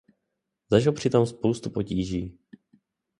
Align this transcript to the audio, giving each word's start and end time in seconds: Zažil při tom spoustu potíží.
Zažil 0.71 0.91
při 0.93 1.09
tom 1.09 1.25
spoustu 1.25 1.69
potíží. 1.69 2.39